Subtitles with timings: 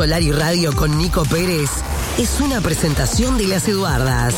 [0.00, 1.68] Solar y Radio con Nico Pérez
[2.16, 4.34] es una presentación de las Eduardas.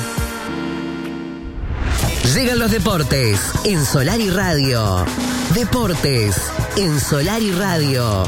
[2.35, 5.05] Llegan los deportes en Solar y Radio.
[5.53, 8.23] Deportes en Solar y Radio.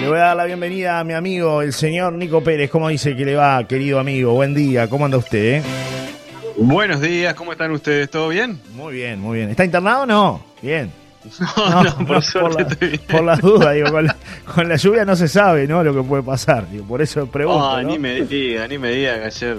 [0.00, 2.70] Le voy a dar la bienvenida a mi amigo, el señor Nico Pérez.
[2.70, 4.32] ¿Cómo dice que le va, querido amigo?
[4.32, 5.56] Buen día, ¿cómo anda usted?
[5.58, 5.62] eh?
[6.56, 8.10] Buenos días, ¿cómo están ustedes?
[8.10, 8.60] ¿Todo bien?
[8.74, 9.50] Muy bien, muy bien.
[9.50, 10.44] ¿Está internado o no?
[10.62, 10.90] Bien.
[11.56, 13.00] No, no, por, suerte la- estoy bien.
[13.08, 14.16] por las dudas, digo, con la,
[14.54, 15.84] con la lluvia no se sabe, ¿no?
[15.84, 16.68] Lo que puede pasar.
[16.68, 17.64] Digo, por eso pregunto.
[17.76, 17.90] Ah, ¿no?
[17.90, 19.56] ni me diga, ni me diga que ayer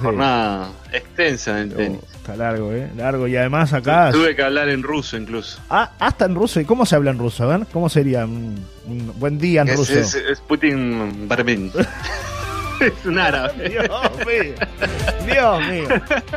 [0.00, 1.98] jornada extensa en el tenis.
[2.02, 2.88] Oh, está largo, ¿eh?
[2.96, 3.26] Largo.
[3.28, 4.10] Y además acá.
[4.12, 5.60] Tuve que hablar en ruso incluso.
[5.70, 6.60] Ah, hasta en ruso.
[6.60, 7.44] ¿Y cómo se habla en ruso?
[7.44, 9.92] A ver, ¿cómo sería un, un buen día en Es, ruso?
[9.98, 11.70] es, es Putin Barbin.
[12.80, 13.68] es un árabe.
[13.68, 13.88] Dios
[14.26, 14.54] mío,
[15.26, 15.88] Dios mío.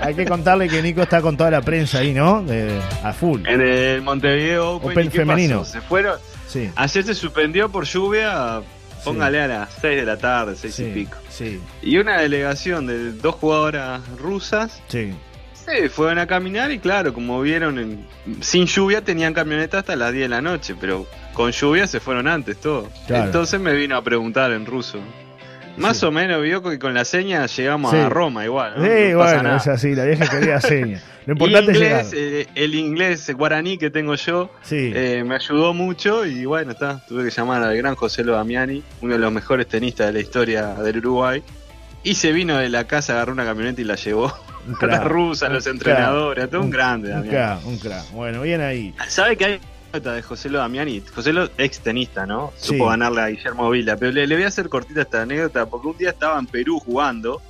[0.01, 2.43] Hay que contarle que Nico está con toda la prensa ahí, ¿no?
[2.43, 3.45] De- a full.
[3.47, 5.59] En el Montevideo Open, Open ¿y qué femenino.
[5.59, 5.71] pasó?
[5.73, 6.17] Se fueron.
[6.47, 6.69] Sí.
[6.75, 8.61] Ayer se suspendió por lluvia.
[9.03, 11.17] Póngale a las 6 de la tarde, 6 Sí, y pico.
[11.29, 15.13] sí, Y una delegación de dos jugadoras rusas sí.
[15.53, 18.05] Sí, fueron a caminar y claro, como vieron, en-
[18.41, 22.27] sin lluvia tenían camioneta hasta las 10 de la noche, pero con lluvia se fueron
[22.27, 22.89] antes todo.
[23.07, 23.25] Claro.
[23.25, 24.99] Entonces me vino a preguntar en ruso.
[25.77, 26.05] Más Sí.
[26.05, 27.97] o menos vio que con la seña llegamos Sí.
[27.97, 28.73] a Roma igual.
[28.77, 28.83] ¿no?
[28.85, 29.57] Sí, No pasa bueno, nada.
[29.57, 31.01] es así, la vieja quería seña.
[31.25, 32.05] Lo importante es llegar.
[32.05, 34.91] inglés, eh, el inglés guaraní que tengo yo Sí.
[34.93, 39.13] eh, me ayudó mucho y bueno, está, tuve que llamar al gran José Damiani, uno
[39.13, 41.41] de los mejores tenistas de la historia del Uruguay.
[42.03, 44.33] Y se vino de la casa, agarró una camioneta y la llevó
[44.67, 47.07] Un a la rusa, a un los entrenadores, a todo un, grande.
[47.09, 47.29] Un Damiani.
[47.31, 48.11] crack, un crack.
[48.11, 48.93] Bueno, bien ahí.
[49.07, 49.59] ¿Sabe que hay
[50.01, 51.03] de José Lo Damiani?
[51.13, 52.51] José Lo, ex tenista, ¿no?
[52.55, 52.69] Sí.
[52.69, 53.95] Supo ganarle a Guillermo Vila.
[53.95, 56.79] Pero le, le voy a hacer cortita esta anécdota porque un día estaba en Perú
[56.79, 57.41] jugando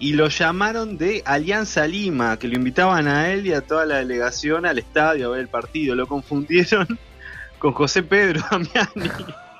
[0.00, 3.96] y lo llamaron de Alianza Lima, que lo invitaban a él y a toda la
[3.98, 5.94] delegación al estadio a ver el partido.
[5.94, 6.98] Lo confundieron
[7.60, 9.10] con José Pedro Damiani.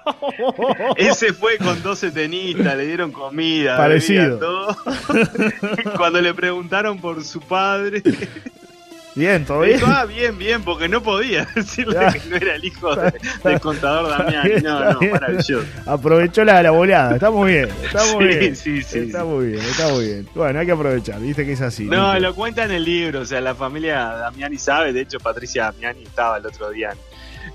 [0.96, 4.22] Ese fue con 12 tenistas, le dieron comida, Parecido.
[4.22, 4.76] bebida, todo.
[5.96, 8.02] Cuando le preguntaron por su padre,
[9.14, 9.80] Bien, todo me bien.
[9.84, 12.12] ah, bien, bien, porque no podía decirle Ah.
[12.12, 14.62] que no era el hijo de- del contador Damián.
[14.62, 15.64] No, no, maravilloso.
[15.86, 17.14] Aprovechó la, la boleada.
[17.14, 17.68] Está muy bien.
[17.82, 18.56] Está muy Sí, bien.
[18.56, 20.28] sí, sí, Está muy bien, está muy bien.
[20.34, 21.20] Bueno, hay que aprovechar.
[21.20, 21.86] Viste que es así.
[21.86, 25.64] No, lo cuenta en el libro, o sea, la familia Damiani sabe, de hecho Patricia
[25.64, 26.90] Damiani estaba el otro día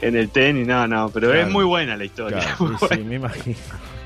[0.02, 1.47] en, en el tenis, no, no, pero Claro.
[1.47, 2.40] es muy buena la historia.
[2.40, 3.03] Claro, sí, sí, buena.
[3.06, 3.58] me imagino.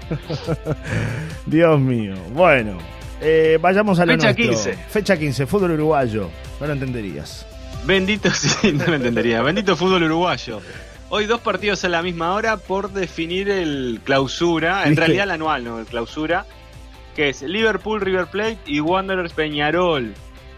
[1.45, 2.13] Dios mío.
[2.33, 2.77] Bueno,
[3.21, 4.45] eh, vayamos a lo Fecha nuestro.
[4.45, 4.73] 15.
[4.89, 6.29] Fecha 15, fútbol uruguayo.
[6.59, 7.45] No lo entenderías.
[7.85, 9.41] Bendito, sí, no lo entendería.
[9.41, 10.61] Bendito fútbol uruguayo.
[11.09, 14.99] Hoy dos partidos a la misma hora por definir el clausura, en ¿Viste?
[15.01, 16.45] realidad el anual, no el clausura,
[17.15, 20.13] que es Liverpool, River Plate y Wanderers Peñarol.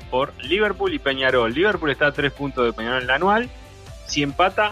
[0.09, 1.53] Por Liverpool y Peñarol.
[1.53, 3.49] Liverpool está a tres puntos de Peñarol en el anual.
[4.07, 4.71] Si empata,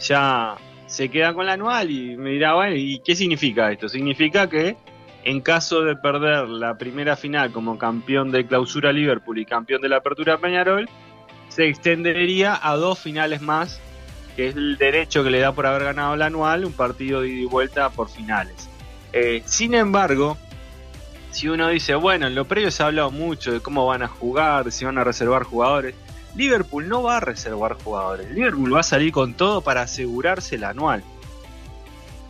[0.00, 0.56] ya
[0.86, 3.90] se queda con la anual y me dirá, bueno, ¿y qué significa esto?
[3.90, 4.76] Significa que
[5.28, 9.90] en caso de perder la primera final como campeón de clausura Liverpool y campeón de
[9.90, 10.88] la apertura Peñarol,
[11.50, 13.78] se extendería a dos finales más,
[14.36, 17.28] que es el derecho que le da por haber ganado el anual, un partido de
[17.28, 18.70] ida y vuelta por finales.
[19.12, 20.38] Eh, sin embargo,
[21.30, 24.08] si uno dice, bueno, en lo previo se ha hablado mucho de cómo van a
[24.08, 25.94] jugar, si van a reservar jugadores,
[26.36, 30.64] Liverpool no va a reservar jugadores, Liverpool va a salir con todo para asegurarse el
[30.64, 31.04] anual.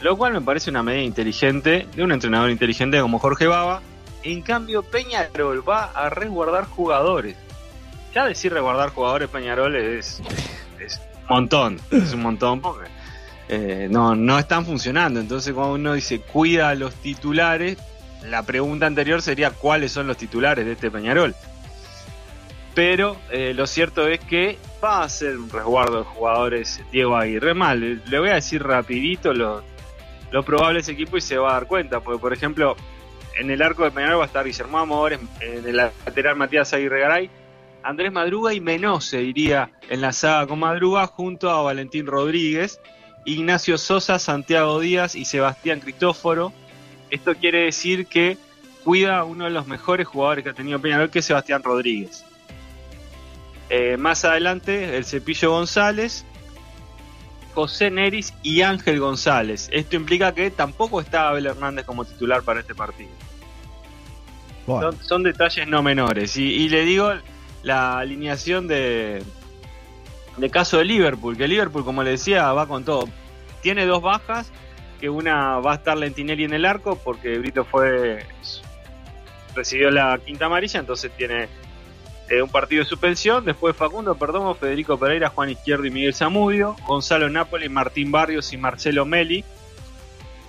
[0.00, 3.82] Lo cual me parece una medida inteligente de un entrenador inteligente como Jorge Baba.
[4.22, 7.36] En cambio, Peñarol va a resguardar jugadores.
[8.14, 10.20] Ya decir resguardar jugadores Peñarol es,
[10.80, 12.88] es un montón, es un montón porque
[13.48, 15.20] eh, no, no están funcionando.
[15.20, 17.76] Entonces cuando uno dice cuida a los titulares,
[18.24, 21.34] la pregunta anterior sería cuáles son los titulares de este Peñarol.
[22.74, 27.54] Pero eh, lo cierto es que va a ser un resguardo de jugadores Diego Aguirre.
[27.54, 29.62] Mal, le- voy a decir rapidito lo,
[30.30, 32.00] lo probable ese equipo y se va a dar cuenta.
[32.00, 32.76] Porque por ejemplo,
[33.38, 37.00] en el arco de Peñarol va a estar Guillermo Amores, en el lateral Matías Aguirre
[37.00, 37.30] Garay,
[37.82, 42.80] Andrés Madruga y Menose iría en la saga con Madruga junto a Valentín Rodríguez,
[43.24, 46.52] Ignacio Sosa, Santiago Díaz y Sebastián Cristóforo.
[47.10, 48.36] Esto quiere decir que
[48.84, 52.24] cuida a uno de los mejores jugadores que ha tenido Peñarol, que es Sebastián Rodríguez.
[53.70, 56.24] Eh, más adelante, el Cepillo González,
[57.58, 59.68] José Neris y Ángel González.
[59.72, 63.10] Esto implica que tampoco está Abel Hernández como titular para este partido.
[64.64, 66.36] Bueno, Son, son detalles no menores.
[66.36, 67.10] Y, y le digo
[67.64, 69.24] la alineación de,
[70.36, 73.08] de caso de Liverpool, que Liverpool, como le decía, va con todo.
[73.60, 74.52] Tiene dos bajas,
[75.00, 78.24] que una va a estar Lentinelli en el arco, porque Brito fue
[79.56, 81.48] recibió la quinta amarilla, entonces tiene
[82.28, 83.44] eh, un partido de suspensión.
[83.44, 86.76] Después Facundo Perdomo, Federico Pereira, Juan Izquierdo y Miguel Zamudio.
[86.86, 89.44] Gonzalo Napoli, Martín Barrios y Marcelo Meli.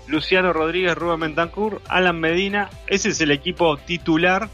[0.08, 2.70] Luciano Rodríguez, Rubén Bentancur, Alan Medina.
[2.88, 4.50] Ese es el equipo titular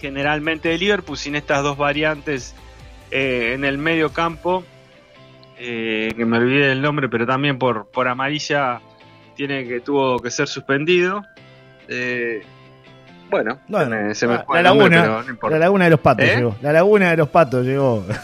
[0.00, 2.54] generalmente de Liverpool, sin estas dos variantes
[3.10, 4.64] eh, en el medio campo.
[5.58, 8.80] eh, que me olvidé del nombre, pero también por, por amarilla
[9.34, 11.22] tiene que tuvo que ser suspendido.
[13.30, 15.56] Bueno, se me- se me la, fue la el nombre, laguna, pero no importa.
[15.56, 16.36] la laguna de los patos ¿Eh?
[16.36, 16.56] llegó.
[16.60, 18.04] La laguna de los patos llegó.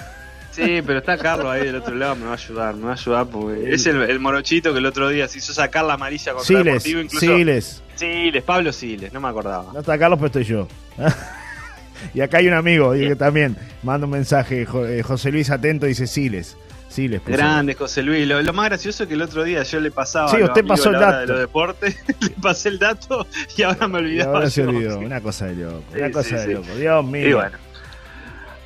[0.50, 2.94] Sí, pero está Carlos ahí del otro lado, me va a ayudar, me va a
[2.94, 6.32] ayudar porque es el, el morochito que el otro día se hizo sacar la amarilla
[6.32, 7.82] contra Siles, Deportivo, incluso Siles.
[7.94, 9.70] Siles, Pablo Siles, no me acordaba.
[9.75, 10.67] No está Carlos, pero estoy yo.
[12.14, 14.62] y acá hay un amigo que también manda un mensaje.
[14.88, 16.56] Eh, José Luis Atento dice Siles.
[16.88, 17.21] Siles.
[17.21, 17.37] puso.
[17.37, 20.29] Grande José Luis, lo, lo más gracioso es que el otro día yo le pasaba
[20.29, 21.19] Sí, usted pasó el dato.
[21.19, 24.33] de los deportes, le pasé el dato y ahora me Y olvidaba.
[24.37, 24.99] ahora se olvidó.
[24.99, 25.83] Una cosa de loco.
[25.93, 26.53] Sí, Una cosa sí, de sí.
[26.53, 26.75] loco.
[26.77, 27.29] Dios mío.
[27.29, 27.59] Y bueno,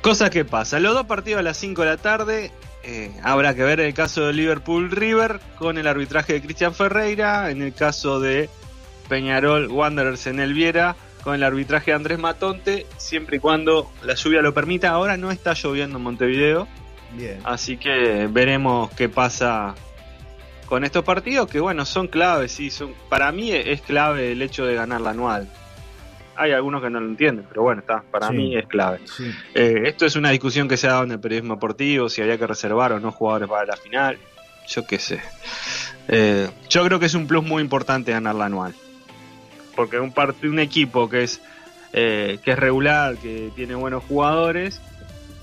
[0.01, 0.83] cosas que pasan.
[0.83, 2.51] Los dos partidos a las 5 de la tarde.
[2.83, 7.51] eh, habrá que ver el caso de Liverpool River con el arbitraje de Cristian Ferreira.
[7.51, 8.49] En el caso de
[9.09, 12.85] Peñarol Wanderers en el Viera con el arbitraje de Andrés Matonte.
[12.97, 14.89] Siempre y cuando la lluvia lo permita.
[14.89, 16.67] Ahora no está lloviendo en Montevideo.
[17.13, 17.39] Bien.
[17.43, 19.75] Así que veremos qué pasa
[20.65, 24.65] con estos partidos que bueno, son claves, sí, son para mí es clave el hecho
[24.65, 25.49] de ganar la anual.
[26.37, 28.33] Hay algunos que no lo entienden, pero bueno, está, para Sí.
[28.35, 28.99] mí es clave.
[29.05, 29.29] Sí.
[29.53, 32.37] Eh, esto es una discusión que se ha dado en el periodismo deportivo, si había
[32.37, 34.17] que reservar o no jugadores para la final,
[34.67, 35.19] yo qué sé.
[36.07, 38.73] Eh, yo creo que es un plus muy importante ganar la anual.
[39.75, 40.13] Porque un,
[40.43, 41.41] un equipo que es,
[41.93, 44.81] eh, que es regular, que tiene buenos jugadores,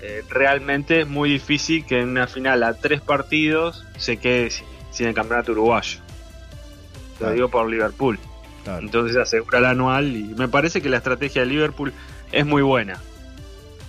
[0.02, 4.66] eh, realmente es muy difícil que en una final a tres partidos se quede sin,
[4.90, 5.98] sin el campeonato uruguayo.
[6.00, 7.34] Lo Claro.
[7.34, 8.18] digo por Liverpool.
[8.64, 8.80] Claro.
[8.80, 11.92] Entonces asegura la anual y me parece que la estrategia de Liverpool
[12.32, 13.00] es muy buena.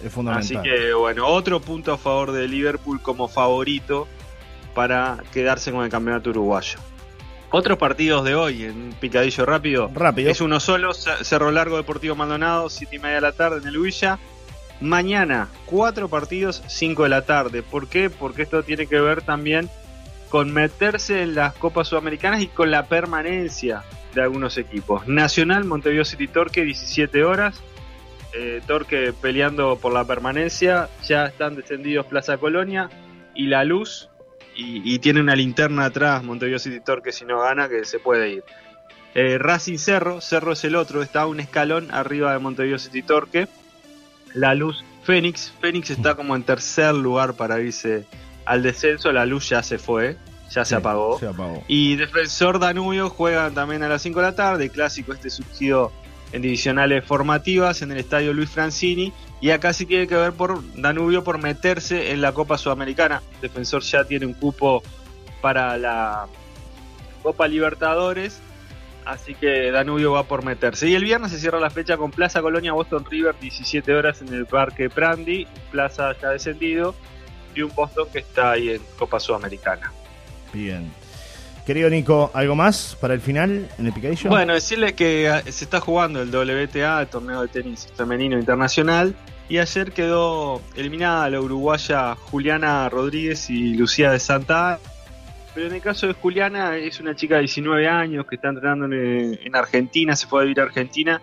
[0.04, 0.58] Es fundamental.
[0.58, 4.08] Así que bueno, otro punto a favor de Liverpool como favorito
[4.74, 6.80] para quedarse con el campeonato uruguayo.
[7.52, 9.92] Otros partidos de hoy en picadillo rápido.
[9.94, 10.30] Rápido.
[10.30, 13.78] Es uno solo, Cerro Largo Deportivo Maldonado, 7 y media de la tarde en el
[13.80, 14.20] Villa.
[14.82, 17.64] Mañana, cuatro partidos, 5 de la tarde.
[17.64, 18.10] ¿Por qué?
[18.10, 19.70] Porque esto tiene que ver también
[20.30, 23.84] con meterse en las Copas Sudamericanas y con la permanencia
[24.14, 25.08] de algunos equipos.
[25.08, 27.62] Nacional, Montevideo City Torque, 17 horas.
[28.34, 30.88] Eh, Torque peleando por la permanencia.
[31.06, 32.90] Ya están descendidos Plaza Colonia
[33.34, 34.10] y La Luz.
[34.62, 38.44] Y, tiene una linterna atrás, Montevideo City Torque, si no gana, que se puede ir.
[39.16, 43.48] Eh, Racing Cerro, Cerro es el otro, está un escalón arriba de Montevideo City Torque.
[44.34, 48.06] La Luz Fénix, Fénix está como en tercer lugar para irse
[48.46, 50.18] al descenso, la Luz ya se fue,
[50.50, 51.20] ya Sí, se apagó.
[51.20, 51.64] Se apagó.
[51.68, 54.66] Y Defensor Danubio juegan también a las 5 de la tarde.
[54.66, 55.92] El clásico este surgido
[56.32, 59.14] en divisionales formativas en el estadio Luis Francini.
[59.42, 63.22] Y acá sí tiene que ver por Danubio por meterse en la Copa Sudamericana.
[63.42, 64.84] Defensor ya tiene un cupo
[65.42, 66.28] para la
[67.24, 68.42] Copa Libertadores.
[69.10, 70.88] Así que Danubio va por meterse.
[70.88, 74.32] Y el viernes se cierra la fecha con Plaza Colonia Boston River, 17 horas en
[74.34, 75.48] el Parque Prandi.
[75.72, 76.94] Plaza ya descendido.
[77.56, 79.92] Y un Boston que está ahí en Copa Sudamericana.
[80.54, 80.92] Bien.
[81.66, 84.30] Querido Nico, ¿algo más para el final en el picadillo?
[84.30, 89.16] Bueno, decirles que ah, se está jugando el WTA, el torneo de tenis femenino internacional,
[89.50, 94.80] y ayer quedó eliminada la uruguaya Juliana Rodríguez y Lucía de Santa.
[95.60, 98.86] Pero en el caso de Juliana, es una chica de 19 años que está entrenando
[98.86, 101.22] en, en Argentina, se fue a vivir a Argentina,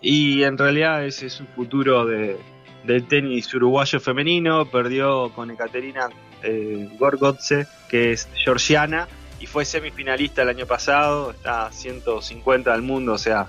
[0.00, 2.36] y en realidad ese es un futuro de,
[2.82, 4.66] del tenis uruguayo femenino.
[4.66, 6.08] Perdió con Ekaterina
[6.42, 9.06] eh, Gorgotze, que es georgiana,
[9.38, 13.46] y fue semifinalista el año pasado, está a 150 del mundo, o sea,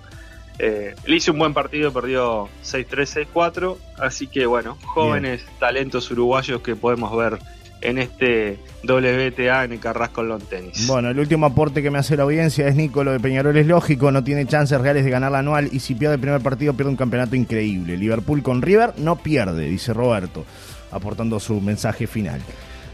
[0.59, 6.61] eh, le hizo un buen partido, perdió 6-3, 6-4, así que bueno, jóvenes talentos uruguayos
[6.61, 7.39] que podemos ver
[7.81, 10.87] en este WTA en el Carrasco Long Tennis.
[10.87, 13.67] Bueno, el último aporte que me hace la audiencia es Nico, lo de Peñarol es
[13.67, 16.73] lógico, no tiene chances reales de ganar la anual y si pierde el primer partido
[16.73, 17.97] pierde un campeonato increíble.
[17.97, 20.45] Liverpool con River no pierde, dice Roberto,
[20.91, 22.41] aportando su mensaje final.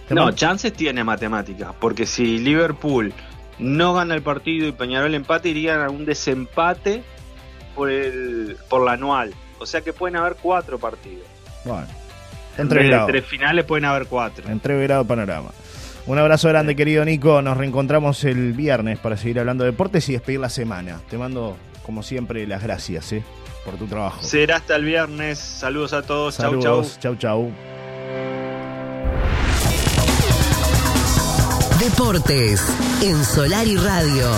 [0.10, 3.14] No, chances tiene matemáticas, porque si Liverpool
[3.58, 7.04] no gana el partido y Peñarol empate, irían a un desempate
[7.76, 9.34] por, el, por la anual.
[9.60, 11.26] O sea que pueden haber cuatro partidos.
[11.64, 11.88] bueno,
[12.58, 14.50] En vez de entreverado, tres finales pueden haber cuatro.
[14.50, 15.52] entreverado panorama.
[16.08, 17.42] Un abrazo grande, querido Nico.
[17.42, 21.02] Nos reencontramos el viernes para seguir hablando de deportes y despedir la semana.
[21.10, 23.24] Te mando, como siempre, las gracias ¿eh?
[23.66, 24.22] por tu trabajo.
[24.22, 25.40] Será hasta el viernes.
[25.40, 26.38] Saludos a todos.
[26.38, 26.62] Chau, chau.
[26.62, 27.00] Saludos.
[27.00, 27.52] Chau, chau.
[31.80, 32.62] Deportes
[33.02, 34.30] en Solar y Radio.